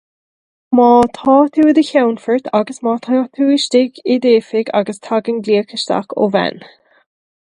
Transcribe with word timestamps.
Má 0.77 0.85
tá 1.17 1.35
tú 1.57 1.61
i 1.71 1.73
do 1.77 1.83
cheannfort, 1.89 2.45
agus 2.59 2.79
má 2.87 2.93
tá 3.05 3.17
tú 3.39 3.43
istigh 3.57 3.95
i 4.15 4.19
d'oifig 4.23 4.71
agus 4.79 5.03
tagann 5.09 5.39
glaoch 5.49 5.77
isteach 5.81 6.19
ó 6.25 6.31
bhean. 6.37 6.61